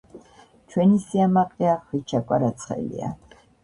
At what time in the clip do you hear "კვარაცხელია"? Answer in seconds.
2.29-3.17